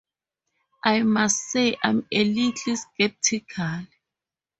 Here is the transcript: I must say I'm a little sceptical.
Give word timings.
I 0.83 1.03
must 1.03 1.35
say 1.51 1.77
I'm 1.83 2.07
a 2.11 2.23
little 2.23 2.75
sceptical. 2.75 3.85